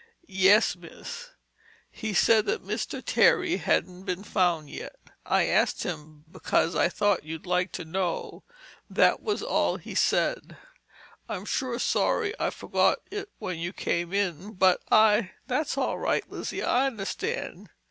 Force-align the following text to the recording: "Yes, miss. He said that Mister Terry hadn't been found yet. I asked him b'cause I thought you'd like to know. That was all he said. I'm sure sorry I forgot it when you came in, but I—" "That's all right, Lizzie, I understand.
"Yes, 0.27 0.75
miss. 0.75 1.29
He 1.91 2.11
said 2.15 2.47
that 2.47 2.63
Mister 2.63 3.03
Terry 3.03 3.57
hadn't 3.57 4.05
been 4.05 4.23
found 4.23 4.67
yet. 4.67 4.95
I 5.27 5.45
asked 5.45 5.83
him 5.83 6.25
b'cause 6.31 6.75
I 6.75 6.89
thought 6.89 7.23
you'd 7.23 7.45
like 7.45 7.71
to 7.73 7.85
know. 7.85 8.43
That 8.89 9.21
was 9.21 9.43
all 9.43 9.77
he 9.77 9.93
said. 9.93 10.57
I'm 11.29 11.45
sure 11.45 11.77
sorry 11.77 12.33
I 12.39 12.49
forgot 12.49 12.97
it 13.11 13.29
when 13.37 13.59
you 13.59 13.73
came 13.73 14.11
in, 14.11 14.53
but 14.53 14.81
I—" 14.91 15.33
"That's 15.45 15.77
all 15.77 15.99
right, 15.99 16.27
Lizzie, 16.31 16.63
I 16.63 16.87
understand. 16.87 17.69